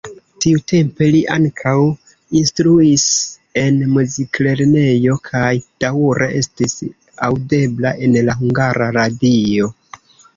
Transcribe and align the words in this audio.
Tiutempe 0.43 1.07
li 1.15 1.17
ankaŭ 1.33 1.73
instruis 2.39 3.03
en 3.63 3.77
muziklernejo 3.97 5.17
kaj 5.27 5.51
daŭre 5.85 6.31
estis 6.39 6.73
aŭdebla 7.29 7.93
en 8.07 8.17
la 8.31 8.37
Hungara 8.41 8.89
Radio. 8.97 9.69